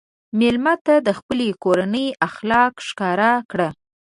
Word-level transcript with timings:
مېلمه 0.39 0.73
ته 0.85 0.95
د 1.07 1.09
خپلې 1.19 1.47
کورنۍ 1.63 2.07
اخلاق 2.27 2.73
ښکاره 2.87 3.31
کړه. 3.51 3.69